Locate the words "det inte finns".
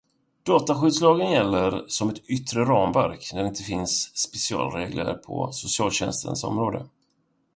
3.41-4.11